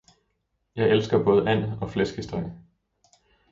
[0.75, 2.51] Jeg elsker både and og flæskesteg.